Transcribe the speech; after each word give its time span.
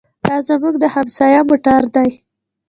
دا 0.27 0.35
زموږ 0.47 0.75
د 0.79 0.85
همسایه 0.93 1.41
موټر 1.49 1.81
دی. 1.95 2.09